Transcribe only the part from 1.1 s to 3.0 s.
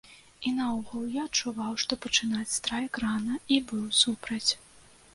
я адчуваў, што пачынаць страйк